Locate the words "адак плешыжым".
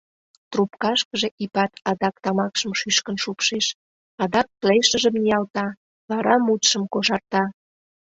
4.23-5.15